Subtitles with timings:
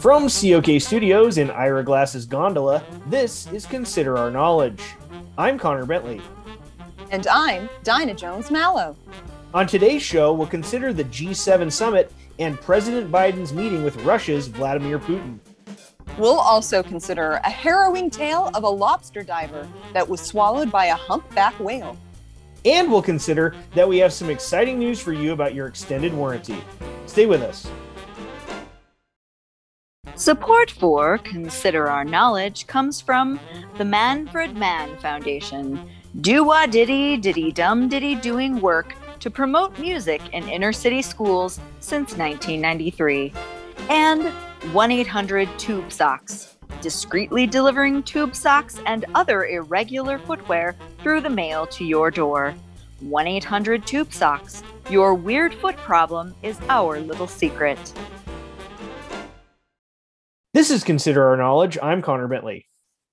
[0.00, 4.82] From COK Studios in Ira Glass's gondola, this is Consider Our Knowledge.
[5.36, 6.22] I'm Connor Bentley.
[7.10, 8.96] And I'm Dinah Jones Mallow.
[9.52, 14.98] On today's show, we'll consider the G7 summit and President Biden's meeting with Russia's Vladimir
[14.98, 15.38] Putin.
[16.16, 20.94] We'll also consider a harrowing tale of a lobster diver that was swallowed by a
[20.94, 21.98] humpback whale.
[22.64, 26.64] And we'll consider that we have some exciting news for you about your extended warranty.
[27.04, 27.70] Stay with us.
[30.20, 33.40] Support for Consider Our Knowledge comes from
[33.78, 35.80] the Manfred Mann Foundation.
[36.20, 41.58] Do wah diddy diddy dum diddy doing work to promote music in inner city schools
[41.80, 43.32] since 1993.
[43.88, 44.24] And
[44.74, 51.66] 1 800 Tube Socks, discreetly delivering tube socks and other irregular footwear through the mail
[51.68, 52.54] to your door.
[53.00, 54.62] 1 800 Tube Socks.
[54.90, 57.78] Your weird foot problem is our little secret.
[60.60, 61.78] This is Consider Our Knowledge.
[61.82, 62.66] I'm Connor Bentley.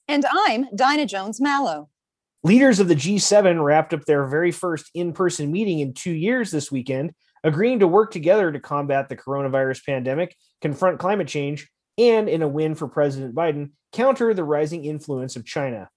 [0.09, 1.87] And I'm Dinah Jones Mallow.
[2.43, 6.51] Leaders of the G7 wrapped up their very first in person meeting in two years
[6.51, 7.13] this weekend,
[7.45, 12.49] agreeing to work together to combat the coronavirus pandemic, confront climate change, and, in a
[12.49, 15.87] win for President Biden, counter the rising influence of China.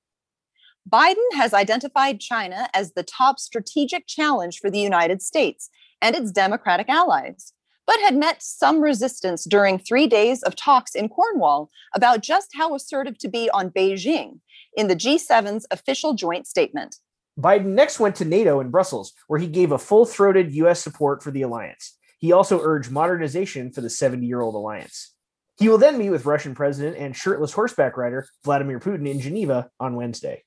[0.89, 5.69] Biden has identified China as the top strategic challenge for the United States
[6.01, 7.55] and its Democratic allies
[7.91, 12.73] but had met some resistance during three days of talks in Cornwall about just how
[12.73, 14.39] assertive to be on Beijing
[14.77, 16.99] in the G7's official joint statement.
[17.37, 20.81] Biden next went to NATO in Brussels, where he gave a full throated U.S.
[20.81, 21.99] support for the alliance.
[22.21, 25.13] He also urged modernization for the 70 year old alliance.
[25.59, 29.69] He will then meet with Russian President and shirtless horseback rider Vladimir Putin in Geneva
[29.81, 30.45] on Wednesday.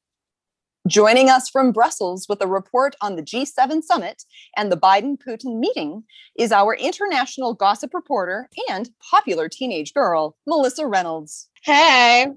[0.86, 4.26] Joining us from Brussels with a report on the G7 summit
[4.58, 6.04] and the Biden Putin meeting
[6.38, 11.48] is our international gossip reporter and popular teenage girl, Melissa Reynolds.
[11.64, 12.28] Hey.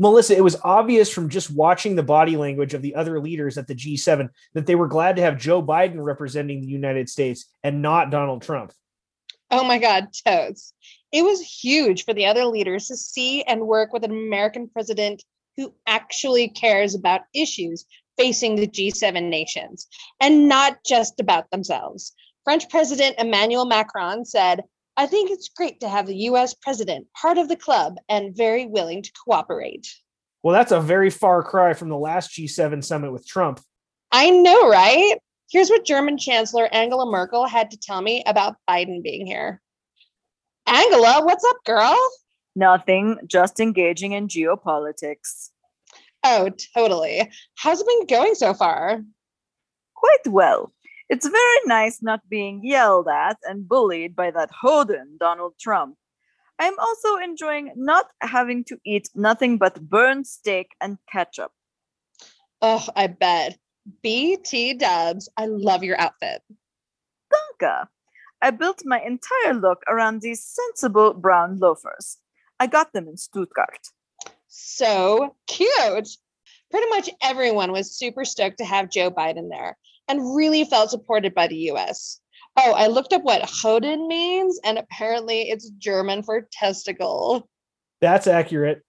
[0.00, 3.68] Melissa, it was obvious from just watching the body language of the other leaders at
[3.68, 7.80] the G7 that they were glad to have Joe Biden representing the United States and
[7.80, 8.72] not Donald Trump.
[9.52, 10.74] Oh my God, toads.
[11.12, 15.22] It was huge for the other leaders to see and work with an American president
[15.56, 17.84] who actually cares about issues
[18.16, 19.86] facing the G7 nations
[20.20, 22.12] and not just about themselves.
[22.44, 24.62] French President Emmanuel Macron said,
[24.96, 28.66] I think it's great to have the US president part of the club and very
[28.66, 29.86] willing to cooperate.
[30.42, 33.60] Well, that's a very far cry from the last G7 summit with Trump.
[34.12, 35.16] I know, right?
[35.50, 39.60] Here's what German Chancellor Angela Merkel had to tell me about Biden being here.
[40.66, 41.96] Angela, what's up, girl?
[42.56, 45.50] Nothing, just engaging in geopolitics.
[46.24, 47.30] Oh, totally.
[47.56, 49.00] How's it been going so far?
[49.94, 50.72] Quite well.
[51.08, 55.96] It's very nice not being yelled at and bullied by that hoden, Donald Trump.
[56.58, 61.52] I'm also enjoying not having to eat nothing but burned steak and ketchup.
[62.60, 63.58] Oh, I bet.
[64.02, 66.42] BT dubs, I love your outfit.
[67.32, 67.88] Danke.
[68.42, 72.18] I built my entire look around these sensible brown loafers.
[72.60, 73.88] I got them in Stuttgart.
[74.48, 76.08] So cute.
[76.70, 79.76] Pretty much everyone was super stoked to have Joe Biden there
[80.06, 82.20] and really felt supported by the US.
[82.56, 87.48] Oh, I looked up what Hoden means, and apparently it's German for testicle.
[88.00, 88.82] That's accurate.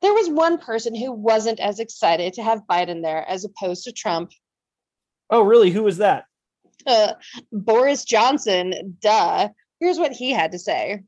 [0.00, 3.92] There was one person who wasn't as excited to have Biden there as opposed to
[3.92, 4.32] Trump.
[5.30, 5.70] Oh, really?
[5.70, 6.24] Who was that?
[6.84, 7.12] Uh,
[7.52, 9.50] Boris Johnson, duh.
[9.78, 11.02] Here's what he had to say.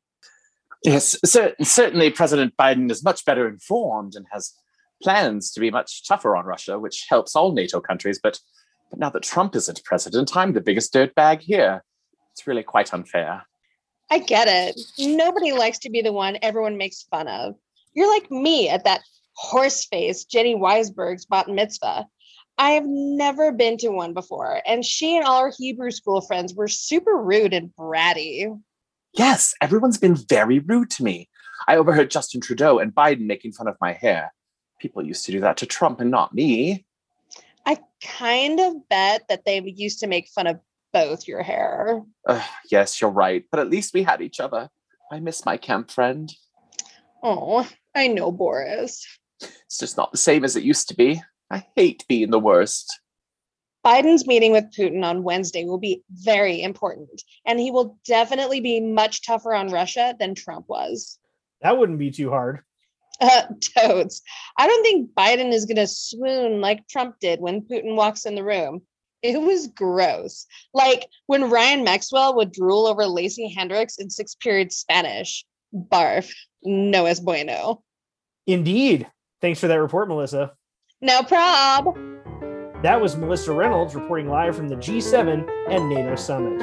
[0.84, 4.52] Yes, certainly President Biden is much better informed and has
[5.02, 8.20] plans to be much tougher on Russia, which helps all NATO countries.
[8.22, 8.38] But,
[8.90, 11.82] but now that Trump isn't president, I'm the biggest dirtbag here.
[12.32, 13.44] It's really quite unfair.
[14.10, 14.78] I get it.
[14.98, 17.54] Nobody likes to be the one everyone makes fun of.
[17.94, 19.00] You're like me at that
[19.36, 22.06] horse face Jenny Weisberg's bat mitzvah.
[22.58, 26.54] I have never been to one before, and she and all her Hebrew school friends
[26.54, 28.54] were super rude and bratty.
[29.16, 31.28] Yes, everyone's been very rude to me.
[31.68, 34.32] I overheard Justin Trudeau and Biden making fun of my hair.
[34.80, 36.84] People used to do that to Trump and not me.
[37.64, 40.60] I kind of bet that they used to make fun of
[40.92, 42.02] both your hair.
[42.26, 43.44] Uh, yes, you're right.
[43.50, 44.68] But at least we had each other.
[45.12, 46.32] I miss my camp friend.
[47.22, 49.06] Oh, I know, Boris.
[49.40, 51.22] It's just not the same as it used to be.
[51.50, 53.00] I hate being the worst.
[53.84, 58.80] Biden's meeting with Putin on Wednesday will be very important, and he will definitely be
[58.80, 61.18] much tougher on Russia than Trump was.
[61.60, 62.60] That wouldn't be too hard.
[63.20, 63.42] Uh,
[63.78, 64.22] toads.
[64.58, 68.34] I don't think Biden is going to swoon like Trump did when Putin walks in
[68.34, 68.82] the room.
[69.22, 70.46] It was gross.
[70.74, 75.46] Like when Ryan Maxwell would drool over Lacey Hendricks in six period Spanish.
[75.72, 76.34] Barf.
[76.64, 77.84] No es bueno.
[78.48, 79.06] Indeed.
[79.40, 80.52] Thanks for that report, Melissa.
[81.00, 81.96] No prob.
[82.84, 86.60] That was Melissa Reynolds reporting live from the G7 and NATO summit.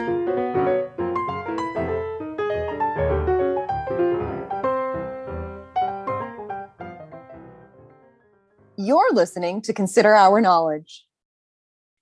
[8.77, 11.07] You're listening to Consider Our Knowledge.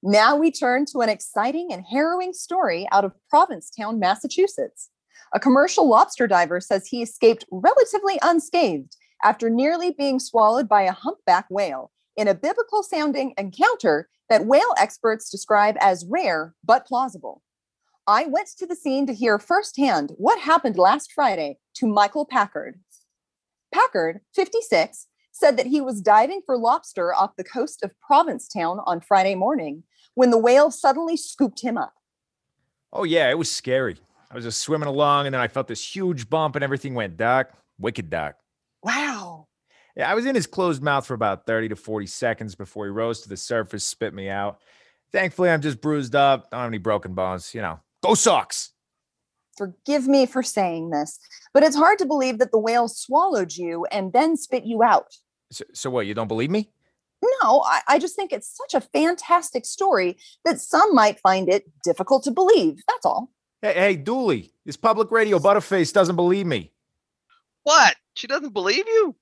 [0.03, 4.89] Now we turn to an exciting and harrowing story out of Provincetown, Massachusetts.
[5.33, 10.91] A commercial lobster diver says he escaped relatively unscathed after nearly being swallowed by a
[10.91, 17.41] humpback whale in a biblical sounding encounter that whale experts describe as rare but plausible.
[18.05, 22.81] I went to the scene to hear firsthand what happened last Friday to Michael Packard.
[23.73, 28.99] Packard, 56, said that he was diving for lobster off the coast of Provincetown on
[28.99, 29.83] Friday morning
[30.15, 31.93] when the whale suddenly scooped him up.
[32.91, 33.95] Oh, yeah, it was scary.
[34.29, 37.15] I was just swimming along and then I felt this huge bump and everything went
[37.15, 38.35] dark, wicked dark.
[38.83, 39.18] Wow.
[39.99, 42.89] Yeah, I was in his closed mouth for about 30 to 40 seconds before he
[42.89, 44.61] rose to the surface, spit me out.
[45.11, 47.53] Thankfully, I'm just bruised up, don't have any broken bones.
[47.53, 48.71] You know, go Sox.
[49.57, 51.19] Forgive me for saying this,
[51.53, 55.17] but it's hard to believe that the whale swallowed you and then spit you out.
[55.51, 56.71] So, so what, you don't believe me?
[57.43, 61.69] No, I, I just think it's such a fantastic story that some might find it
[61.83, 62.77] difficult to believe.
[62.87, 63.31] That's all.
[63.61, 66.71] Hey, hey, Dooley, this public radio butterface doesn't believe me.
[67.63, 67.97] What?
[68.13, 69.13] She doesn't believe you?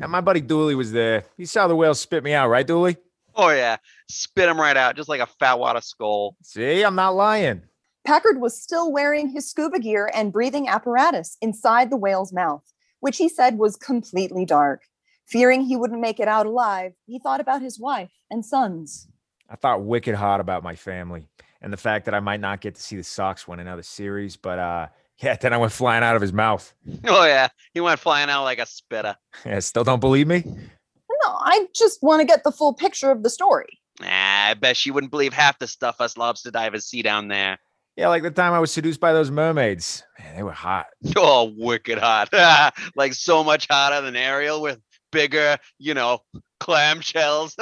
[0.00, 1.24] And my buddy Dooley was there.
[1.36, 2.96] He saw the whale spit me out, right, Dooley?
[3.34, 3.76] Oh yeah,
[4.08, 6.36] spit him right out, just like a fat wad of Skoal.
[6.42, 7.62] See, I'm not lying.
[8.06, 12.62] Packard was still wearing his scuba gear and breathing apparatus inside the whale's mouth,
[13.00, 14.82] which he said was completely dark.
[15.26, 19.08] Fearing he wouldn't make it out alive, he thought about his wife and sons.
[19.50, 21.28] I thought wicked hard about my family
[21.60, 24.36] and the fact that I might not get to see the Sox win another series,
[24.36, 24.86] but uh
[25.18, 26.72] yeah, then I went flying out of his mouth.
[27.06, 29.16] Oh yeah, he went flying out like a spitter.
[29.44, 30.42] Yeah, still don't believe me?
[30.44, 33.80] No, I just want to get the full picture of the story.
[34.00, 37.58] Nah, I bet she wouldn't believe half the stuff us lobster divers see down there.
[37.96, 40.04] Yeah, like the time I was seduced by those mermaids.
[40.18, 40.86] Man, they were hot.
[41.16, 42.28] Oh, wicked hot.
[42.96, 44.80] like so much hotter than Ariel with
[45.12, 46.18] bigger, you know,
[46.60, 47.54] clamshells.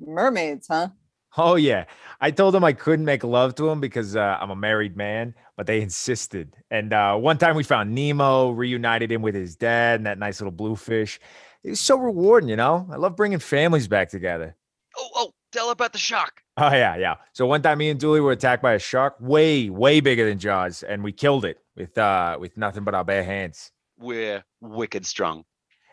[0.00, 0.88] Mermaids, huh?
[1.36, 1.84] Oh yeah,
[2.20, 5.34] I told them I couldn't make love to him because uh, I'm a married man,
[5.58, 6.54] but they insisted.
[6.70, 10.40] And uh, one time we found Nemo, reunited him with his dad and that nice
[10.40, 11.18] little bluefish.
[11.64, 12.88] It was so rewarding, you know.
[12.92, 14.54] I love bringing families back together.
[14.96, 16.44] oh, oh, tell about the shark.
[16.58, 17.16] Oh yeah, yeah.
[17.32, 20.38] So one time me and Dooley were attacked by a shark, way, way bigger than
[20.38, 23.72] Jaws, and we killed it with uh with nothing but our bare hands.
[23.98, 25.44] We're wicked strong.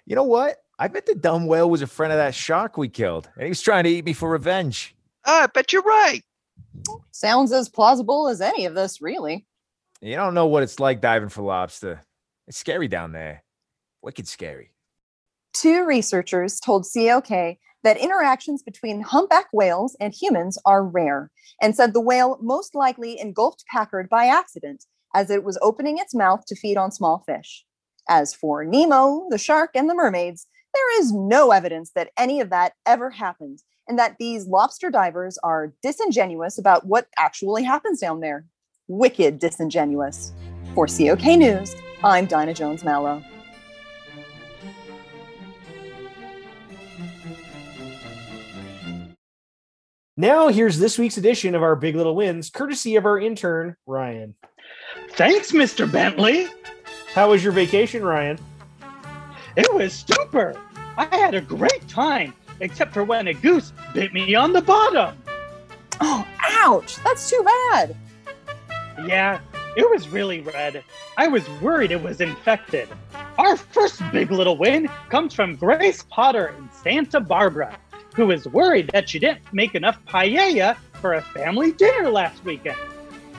[0.06, 0.58] You know what?
[0.78, 3.50] I bet the dumb whale was a friend of that shark we killed, and he
[3.50, 4.96] was trying to eat me for revenge.
[5.26, 6.22] Ah, I bet you're right.
[7.10, 9.48] Sounds as plausible as any of this, really.
[10.02, 12.02] You don't know what it's like diving for lobster.
[12.48, 13.44] It's scary down there.
[14.02, 14.72] Wicked scary.
[15.54, 21.32] Two researchers told COK that interactions between humpback whales and humans are rare
[21.62, 26.14] and said the whale most likely engulfed Packard by accident as it was opening its
[26.14, 27.64] mouth to feed on small fish.
[28.10, 32.50] As for Nemo, the shark, and the mermaids, there is no evidence that any of
[32.50, 38.20] that ever happened and that these lobster divers are disingenuous about what actually happens down
[38.20, 38.46] there.
[38.88, 40.32] Wicked disingenuous.
[40.76, 43.24] For COK News, I'm Dinah Jones Mallow.
[50.18, 54.36] Now, here's this week's edition of our Big Little Wins, courtesy of our intern, Ryan.
[55.12, 55.92] Thanks, Mr.
[55.92, 56.48] Bentley.
[57.14, 58.38] How was your vacation, Ryan?
[59.58, 60.56] It was super.
[60.96, 65.18] I had a great time, except for when a goose bit me on the bottom.
[66.00, 66.98] Oh, ouch!
[67.04, 67.96] That's too bad.
[69.04, 69.40] Yeah,
[69.76, 70.84] it was really red.
[71.18, 72.88] I was worried it was infected.
[73.38, 77.78] Our first big little win comes from Grace Potter in Santa Barbara,
[78.16, 82.78] who is worried that she didn't make enough paella for a family dinner last weekend.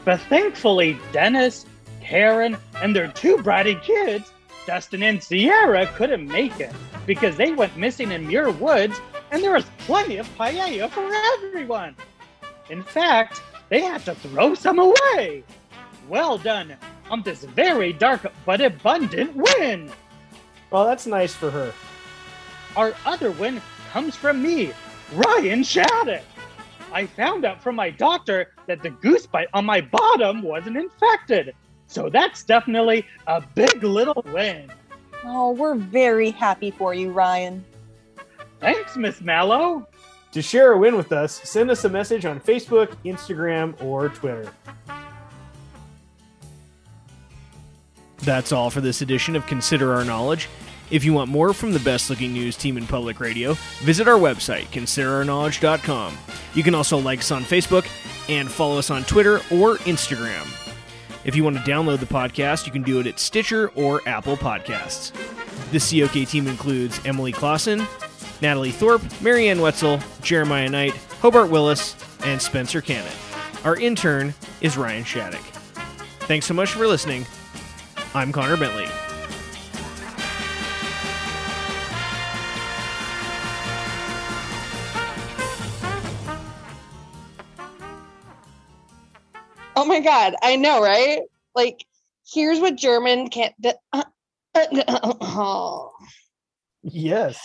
[0.05, 1.65] But thankfully, Dennis,
[2.03, 4.31] Karen, and their two bratty kids,
[4.67, 6.73] Dustin and Sierra, couldn't make it
[7.07, 11.97] because they went missing in Muir Woods and there was plenty of paella for everyone.
[12.69, 15.45] In fact, they had to throw some away.
[16.09, 16.77] Well done
[17.11, 19.91] on this very dark but abundant win.
[20.71, 21.73] Well, that's nice for her.
[22.77, 23.61] Our other win
[23.93, 24.73] comes from me,
[25.13, 26.23] Ryan Shattuck.
[26.93, 31.55] I found out from my doctor that the goose bite on my bottom wasn't infected.
[31.89, 34.71] So that's definitely a big little win.
[35.25, 37.65] Oh, we're very happy for you, Ryan.
[38.61, 39.87] Thanks, Miss Mallow.
[40.33, 44.53] To share a win with us, send us a message on Facebook, Instagram, or Twitter.
[48.19, 50.49] That's all for this edition of Consider Our Knowledge.
[50.91, 54.19] If you want more from the best looking news team in public radio, visit our
[54.19, 56.17] website, considerourknowledge.com.
[56.55, 57.87] You can also like us on Facebook
[58.29, 60.47] and follow us on Twitter or Instagram.
[61.25, 64.37] If you want to download the podcast, you can do it at Stitcher or Apple
[64.37, 65.13] Podcasts.
[65.73, 67.81] The COK team includes Emily Clausen,
[68.41, 73.13] Natalie Thorpe, Marianne Wetzel, Jeremiah Knight, Hobart Willis, and Spencer Cannon.
[73.65, 75.43] Our intern is Ryan Shattuck.
[76.21, 77.27] Thanks so much for listening.
[78.15, 78.87] I'm Connor Bentley.
[89.79, 91.21] Oh my god, I know, right?
[91.55, 91.85] Like,
[92.27, 93.55] here's what German can't.
[93.93, 94.05] Uh,
[94.55, 95.89] uh, uh,
[96.83, 97.39] Yes.